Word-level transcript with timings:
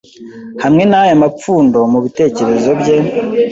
Hamwe 0.63 0.83
naya 0.91 1.13
mapfundo 1.23 1.77
mubitekerezo 1.91 2.71
bye 2.81 2.97